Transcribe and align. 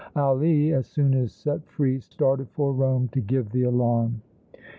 Ali, 0.15 0.73
as 0.73 0.87
soon 0.87 1.13
as 1.13 1.31
set 1.31 1.63
free, 1.67 1.99
started 1.99 2.49
for 2.49 2.73
Rome 2.73 3.07
to 3.09 3.21
give 3.21 3.51
the 3.51 3.61
alarm. 3.65 4.23